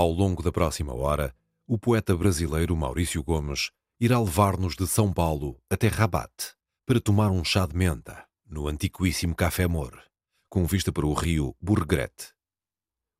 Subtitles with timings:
[0.00, 1.36] Ao longo da próxima hora,
[1.66, 3.70] o poeta brasileiro Maurício Gomes
[4.00, 6.54] irá levar-nos de São Paulo até Rabat
[6.86, 10.02] para tomar um chá de menta no antiquíssimo Café Mor,
[10.48, 12.32] com vista para o rio Burgret.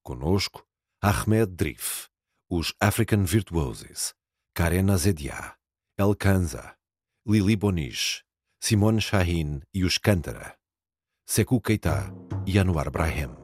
[0.03, 0.67] Conosco,
[1.03, 2.09] Ahmed Drif,
[2.49, 4.15] os African Virtuoses,
[4.55, 5.57] Karen Azedia,
[5.99, 6.77] El Kanza,
[7.27, 8.25] Lili Bonish,
[8.59, 10.57] Simone Shahin e os Cântara,
[11.27, 12.11] Sekou Keita
[12.47, 13.40] e Anwar Brahim.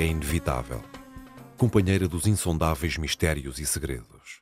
[0.00, 0.82] É inevitável,
[1.58, 4.40] companheira dos insondáveis mistérios e segredos.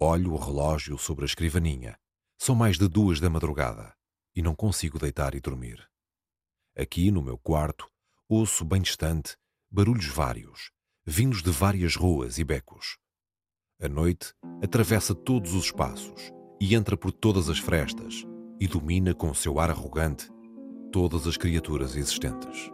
[0.00, 1.96] Olho o relógio sobre a escrivaninha.
[2.36, 3.94] São mais de duas da madrugada
[4.34, 5.88] e não consigo deitar e dormir.
[6.76, 7.88] Aqui, no meu quarto,
[8.28, 9.36] ouço bem distante
[9.70, 10.72] barulhos vários,
[11.06, 12.98] vindos de várias ruas e becos.
[13.80, 18.26] A noite atravessa todos os espaços e entra por todas as frestas
[18.58, 20.28] e domina com seu ar arrogante
[20.90, 22.72] todas as criaturas existentes.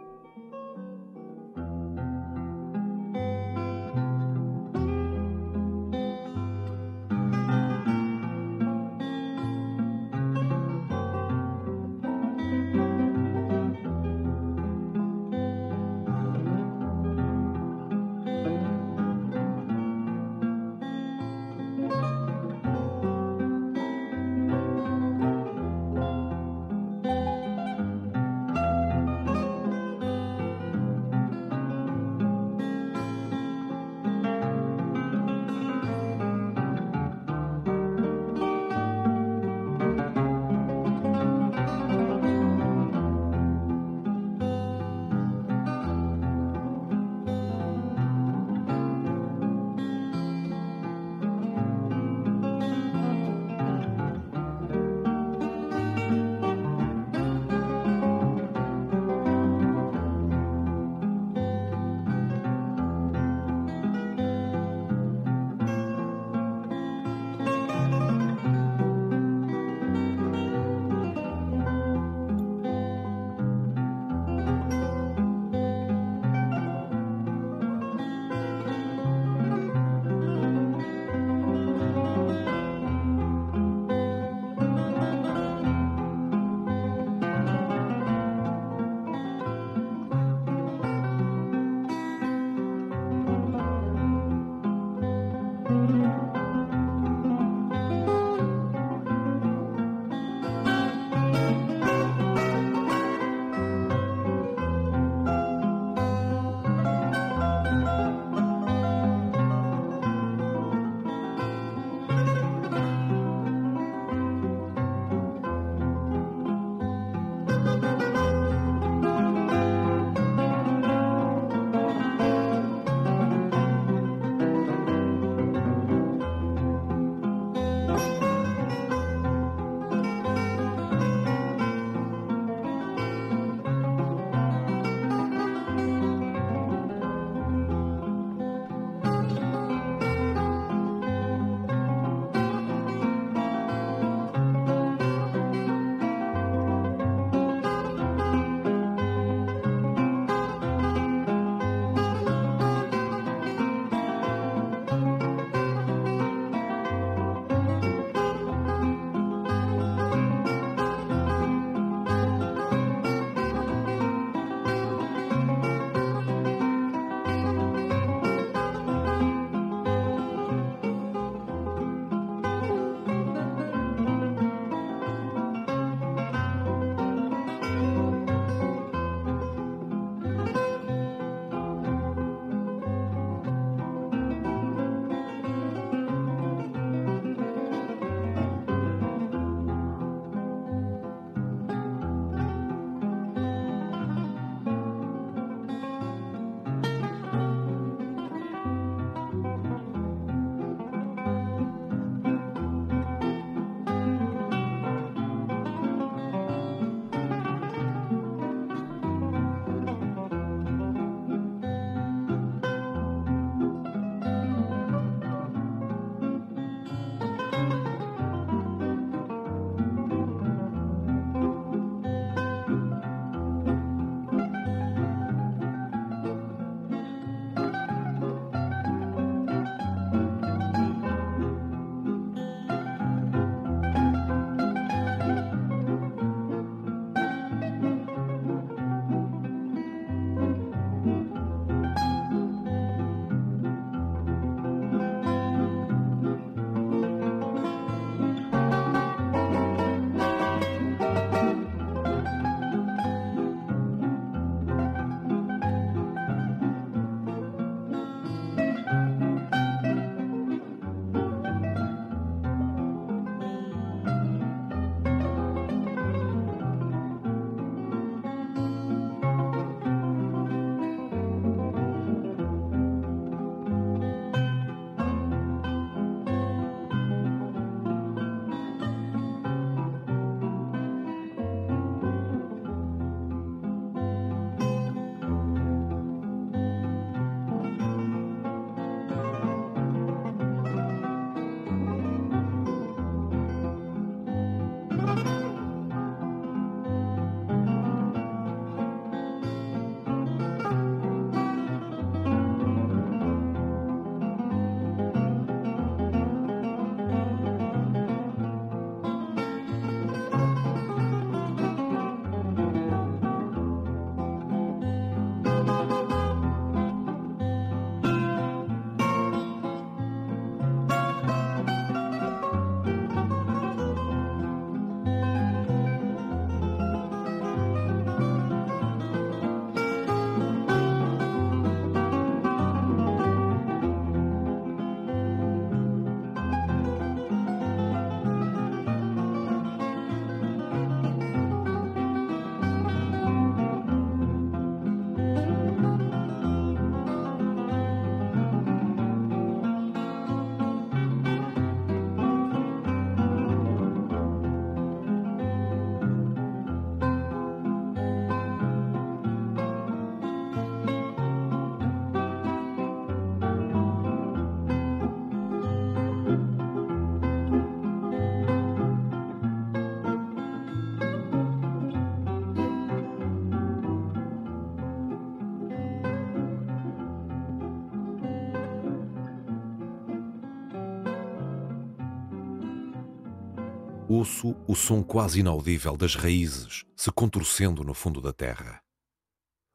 [384.21, 388.79] Ouço o som quase inaudível das raízes se contorcendo no fundo da terra.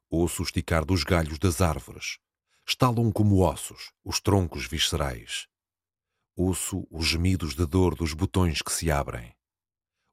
[0.09, 2.21] Ouço o esticar dos galhos das árvores.
[2.65, 5.49] Estalam como ossos os troncos viscerais.
[6.37, 9.35] Ouço os gemidos de dor dos botões que se abrem.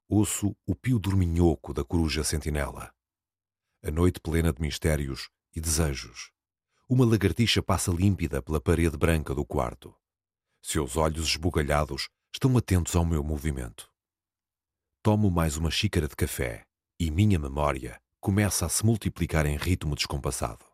[0.08, 2.92] Ouço o pio dorminhoco da coruja sentinela.
[3.84, 6.32] A noite plena de mistérios e desejos.
[6.88, 9.94] Uma lagartixa passa límpida pela parede branca do quarto.
[10.60, 13.93] Seus olhos esbugalhados estão atentos ao meu movimento.
[15.06, 16.62] Tomo mais uma xícara de café
[16.98, 20.64] e minha memória começa a se multiplicar em ritmo descompassado.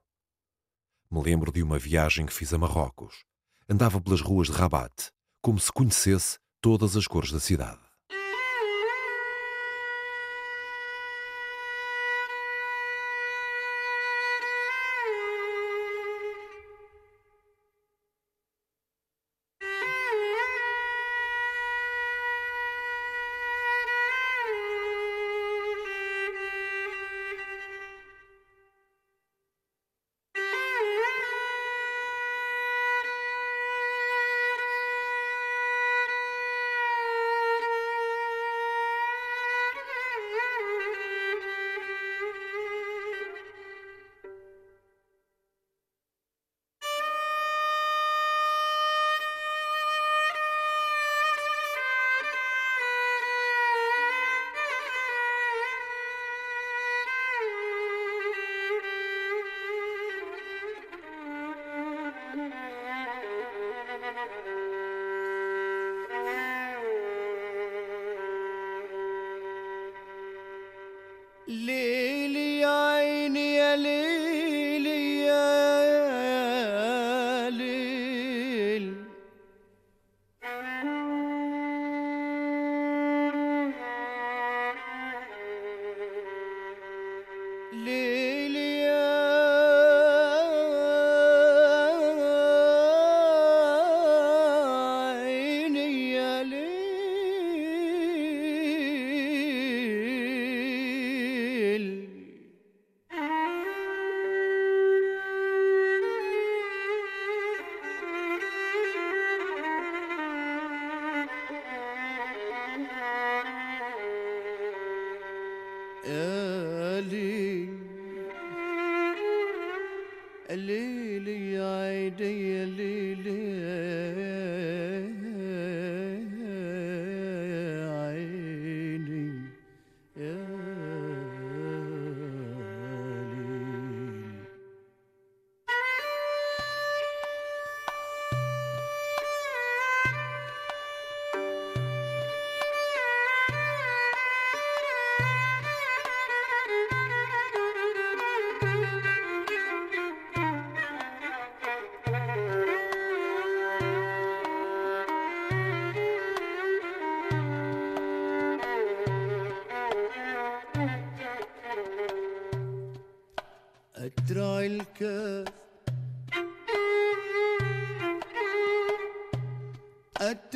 [1.11, 3.25] Me lembro de uma viagem que fiz a Marrocos.
[3.69, 5.11] Andava pelas ruas de Rabat,
[5.43, 7.81] como se conhecesse todas as cores da cidade.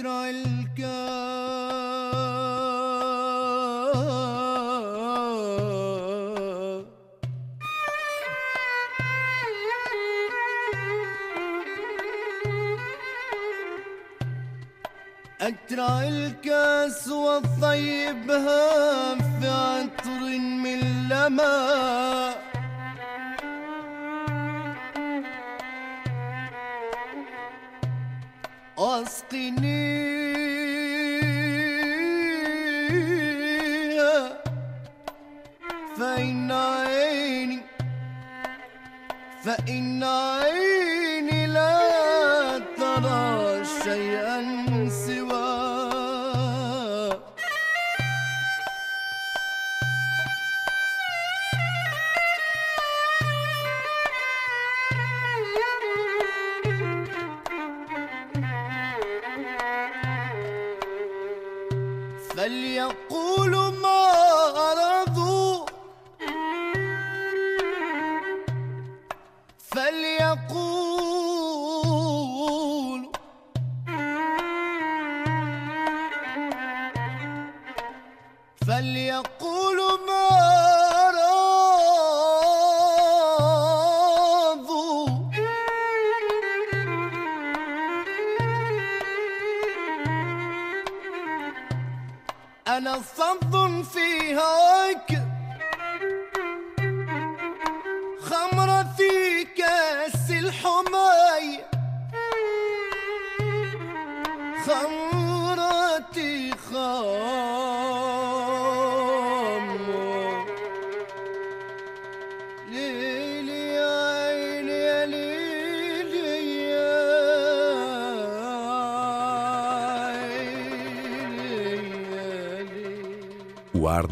[0.04, 0.30] أترى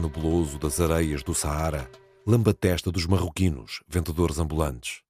[0.02, 1.88] nebuloso das areias do Saara,
[2.26, 5.00] lamba testa dos marroquinos, vendedores ambulantes.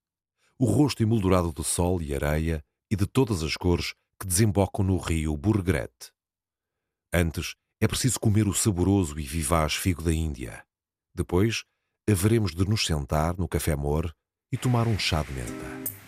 [0.59, 4.99] O rosto emoldurado de sol e areia e de todas as cores que desembocam no
[4.99, 6.13] rio Burgrete.
[7.13, 10.65] Antes, é preciso comer o saboroso e vivaz figo da Índia.
[11.15, 11.65] Depois,
[12.09, 14.15] haveremos de nos sentar no Café Mor
[14.53, 16.02] e tomar um chá de menta.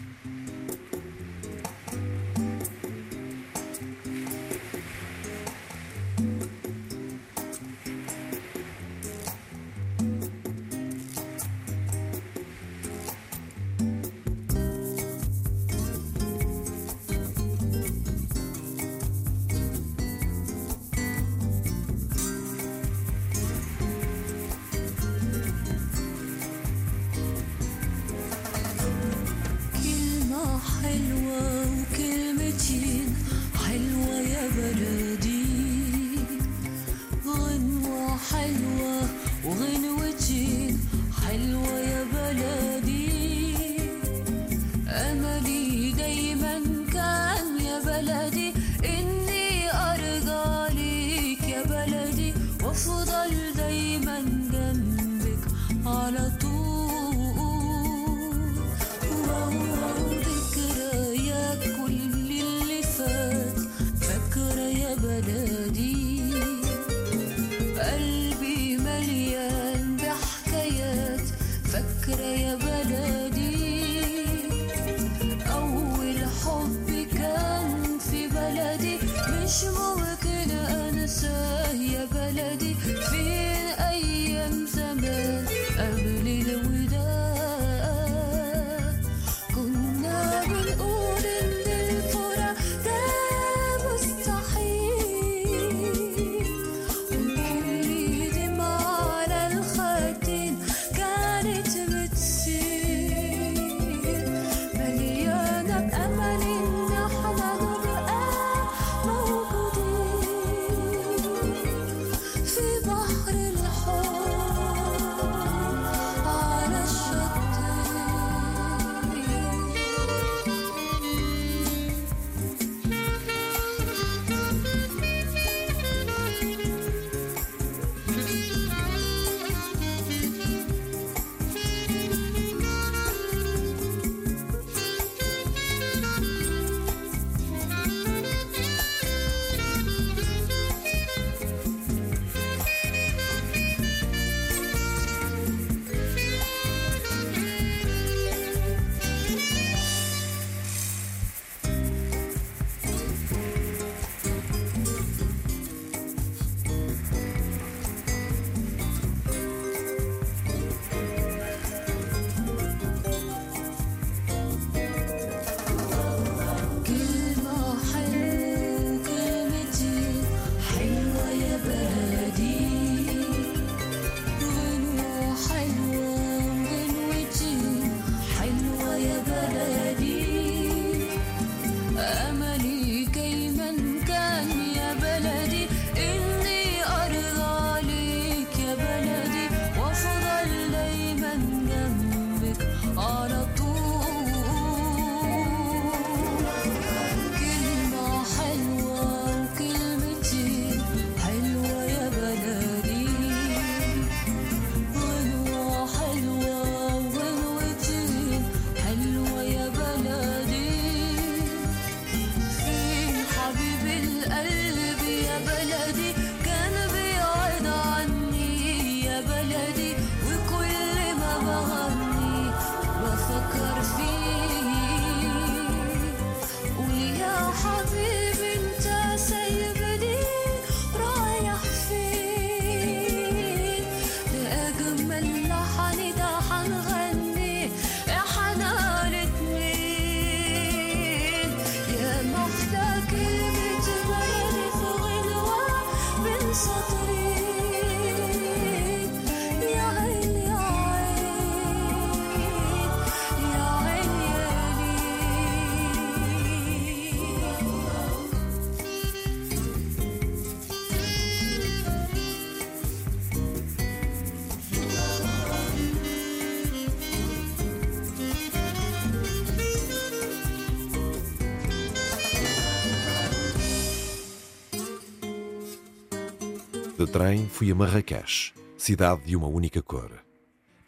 [277.15, 280.21] Trem, fui a Marrakech, cidade de uma única cor.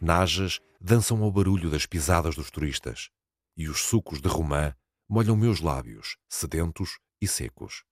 [0.01, 3.09] Najas dançam ao barulho das pisadas dos turistas,
[3.55, 4.75] e os sucos de romã
[5.07, 7.85] molham meus lábios, sedentos e secos.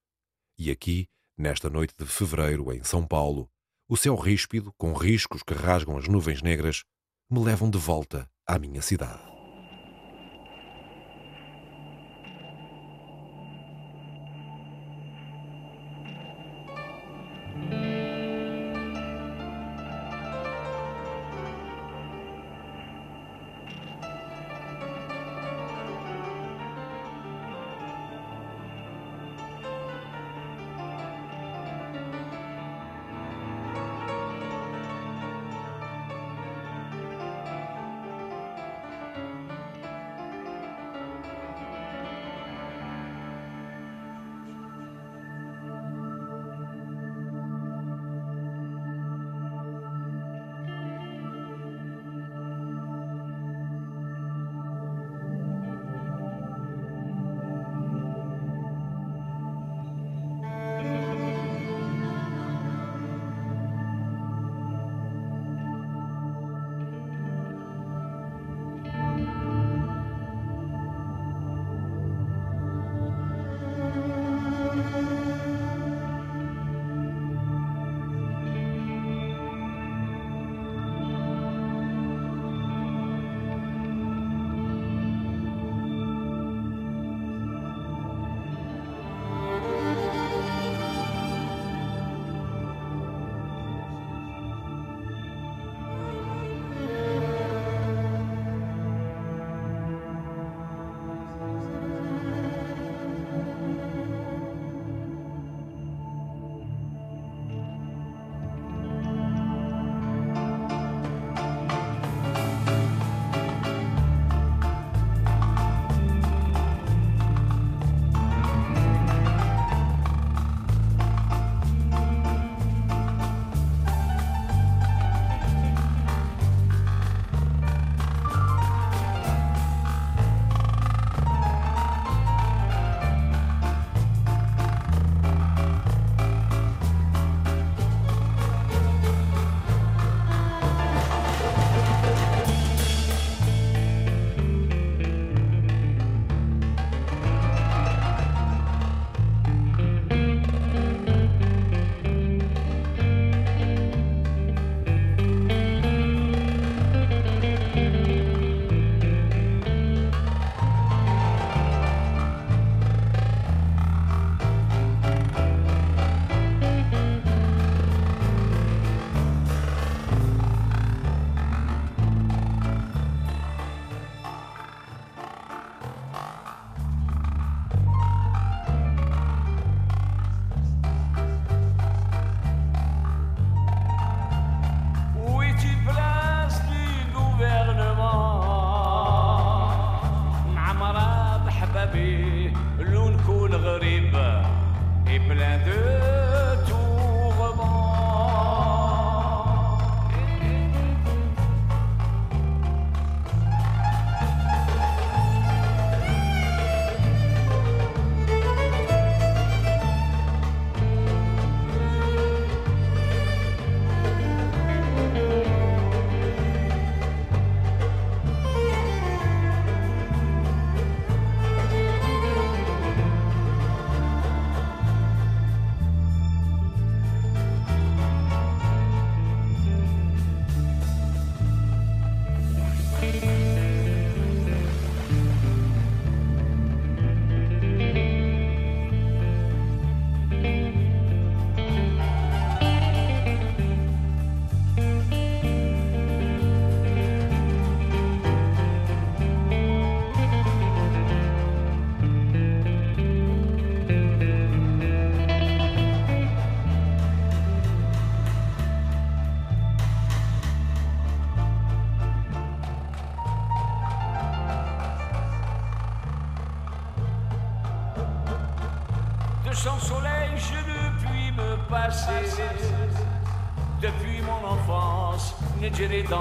[0.59, 3.49] E aqui, nesta noite de fevereiro, em São Paulo,
[3.87, 6.83] o céu ríspido, com riscos que rasgam as nuvens negras,
[7.31, 9.34] me levam de volta à minha cidade.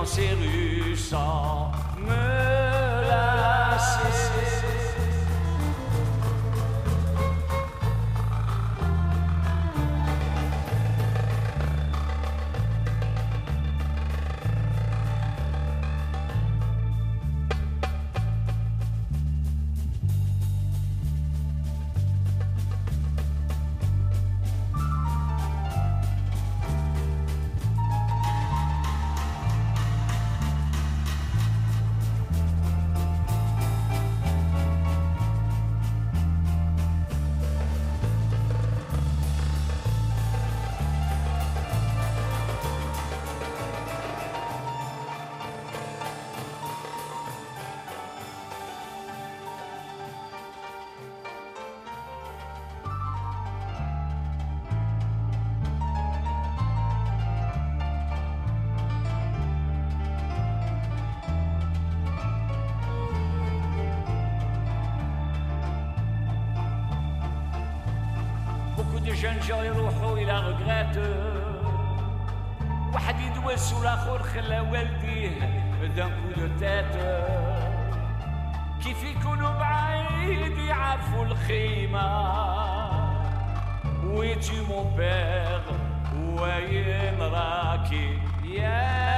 [0.05, 1.74] 那些绿哨。
[69.05, 70.97] Des jeunes gens يروحوا إلى غقرات
[72.95, 75.31] واحد يدوس والآخر خلى والديه
[75.81, 75.87] كو
[76.37, 76.95] دو تات
[78.85, 82.09] كيف يكونوا بعيد يعرفوا الخيمة
[84.05, 85.63] ويجي مون بير
[86.43, 89.14] وين راكي يا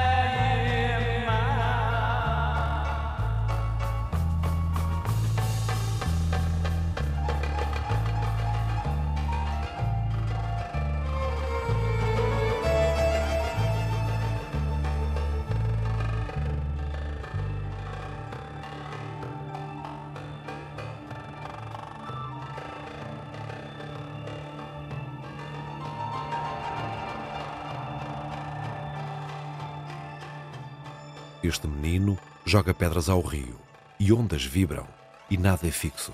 [32.47, 33.59] joga pedras ao rio
[33.99, 34.87] e ondas vibram
[35.29, 36.13] e nada é fixo.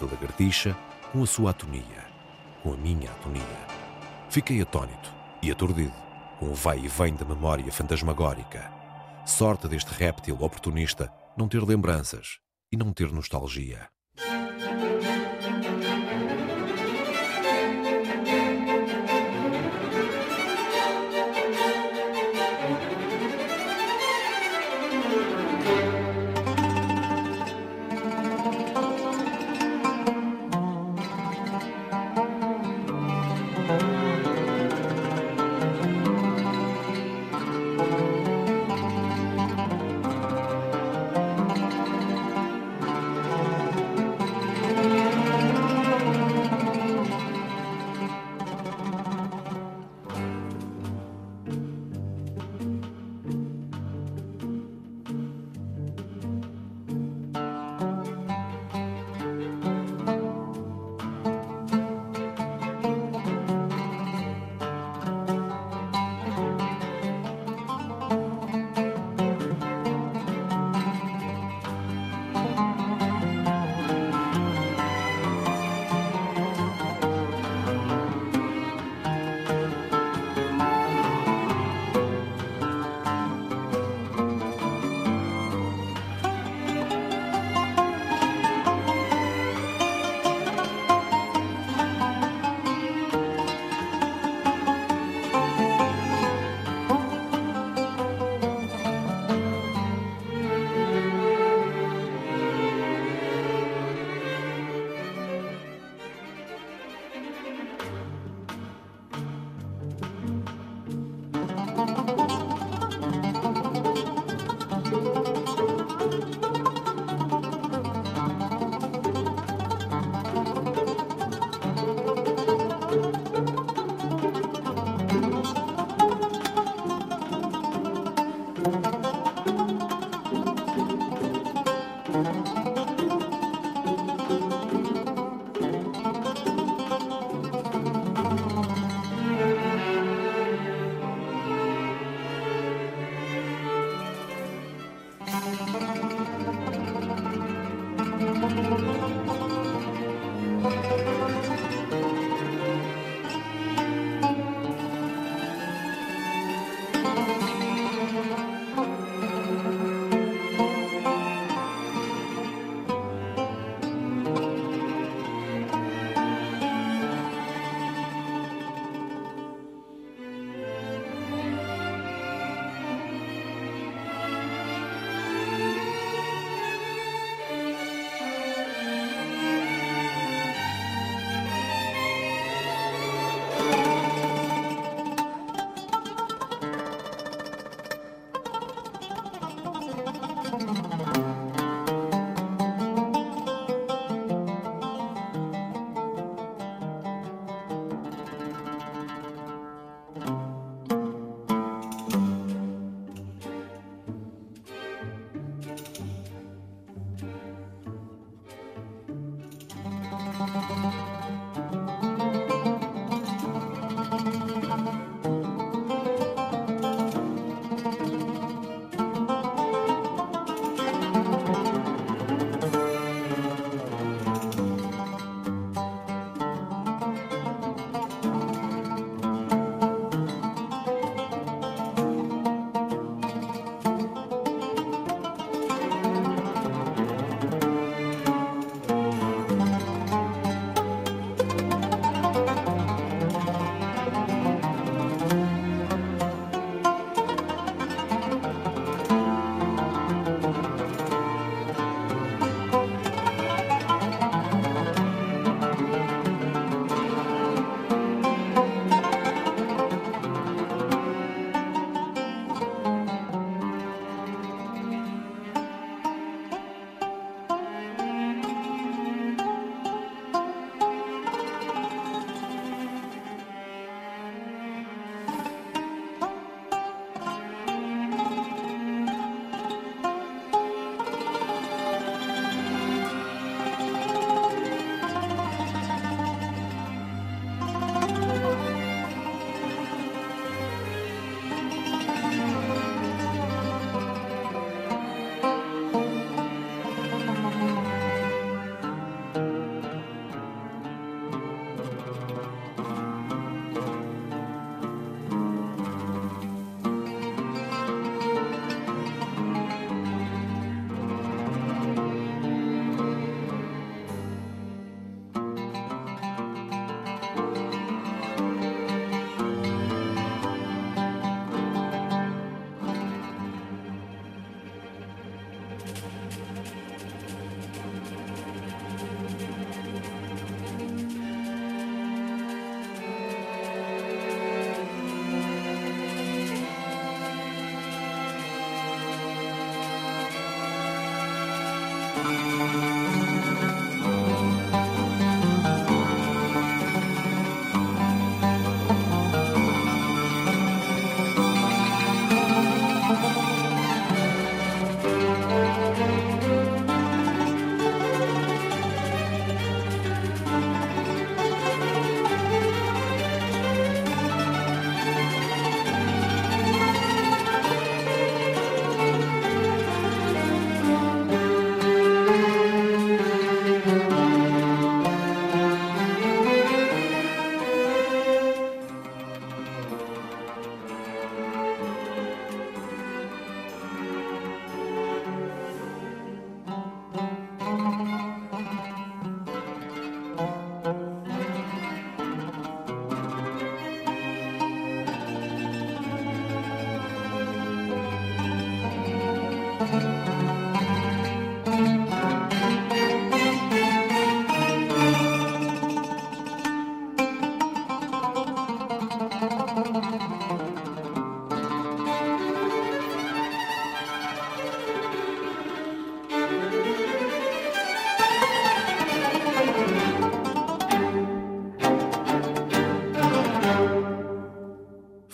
[0.00, 0.74] A lagartixa
[1.12, 2.06] com a sua atonia,
[2.62, 3.66] com a minha atonia.
[4.30, 5.92] Fiquei atônito e aturdido
[6.38, 8.72] com o vai e vem da memória fantasmagórica.
[9.26, 12.38] Sorte deste réptil oportunista não ter lembranças
[12.72, 13.88] e não ter nostalgia.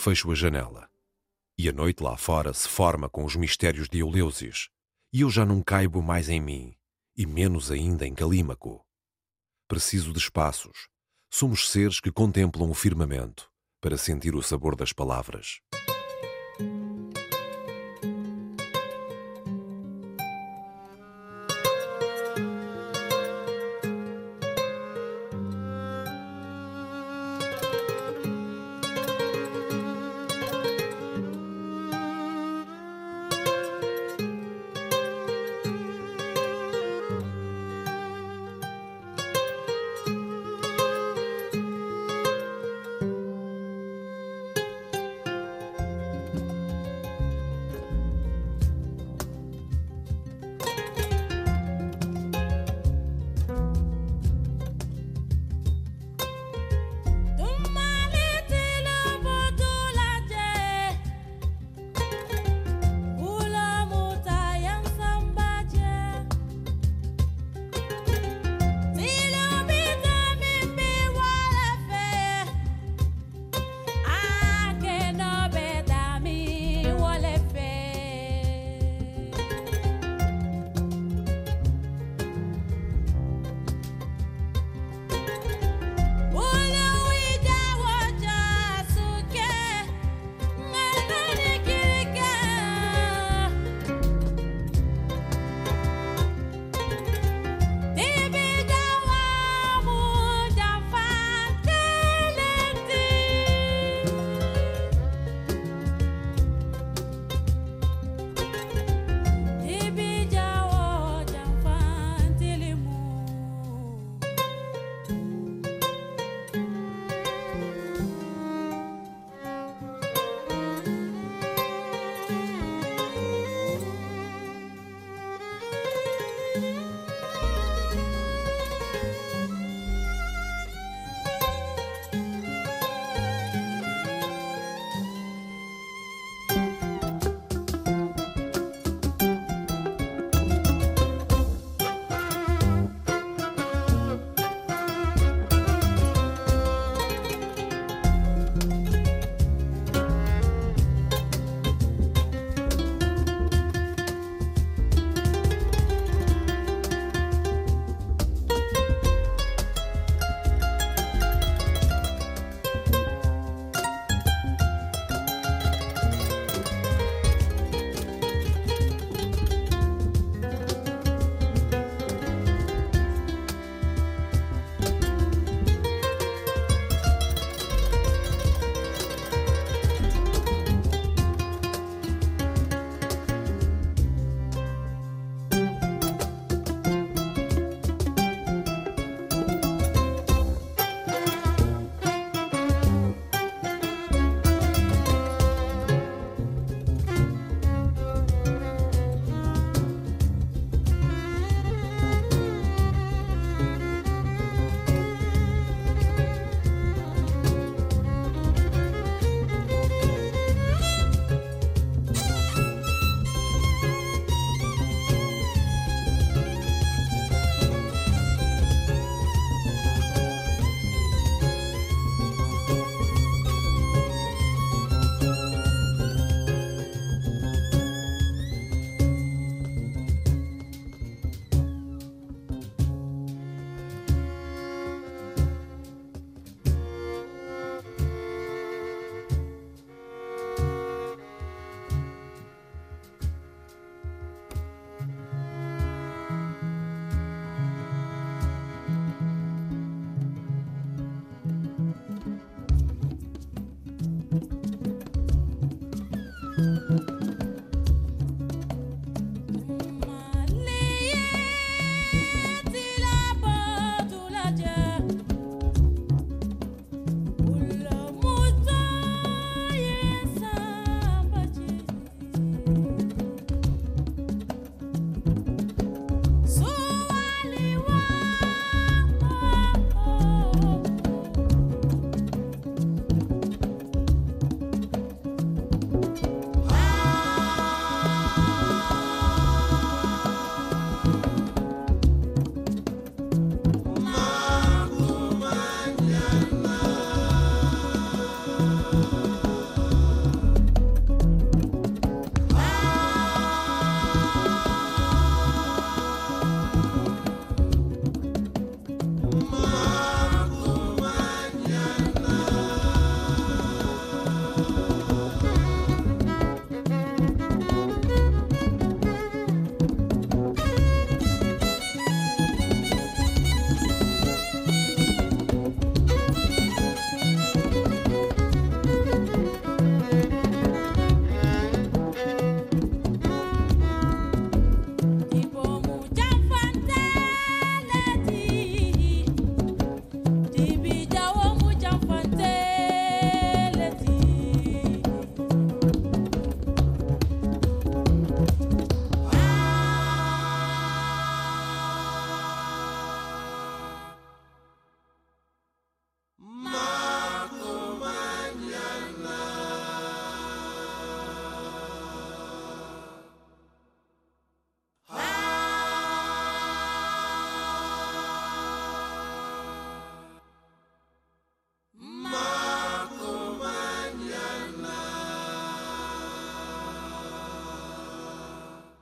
[0.09, 0.88] Fecho a janela.
[1.59, 4.70] E a noite lá fora se forma com os mistérios de Eleusis,
[5.12, 6.74] e eu já não caibo mais em mim,
[7.14, 8.82] e menos ainda em Calímaco.
[9.68, 10.88] Preciso de espaços.
[11.30, 13.50] Somos seres que contemplam o firmamento
[13.82, 15.61] para sentir o sabor das palavras.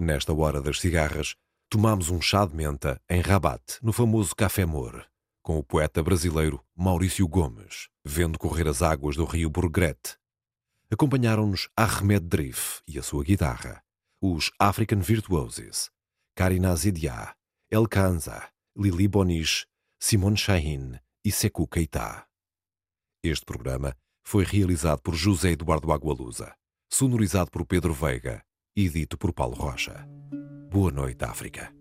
[0.06, 1.34] Nesta hora das cigarras,
[1.68, 5.04] tomámos um chá de menta em Rabat, no famoso Café Mor,
[5.42, 10.16] com o poeta brasileiro Maurício Gomes, vendo correr as águas do rio Burgret.
[10.88, 13.82] Acompanharam-nos Ahmed Drif e a sua guitarra,
[14.22, 15.90] os African Virtuoses,
[16.36, 17.34] Karina Zidia,
[17.68, 19.66] El Kanza, Lili Bonis,
[19.98, 22.28] Simone Shahin e Sekou Keita.
[23.24, 23.92] Este programa
[24.22, 26.54] foi realizado por José Eduardo Agualusa,
[26.88, 28.45] sonorizado por Pedro Veiga
[28.76, 30.06] e dito por Paulo Rocha.
[30.70, 31.75] Boa noite, África.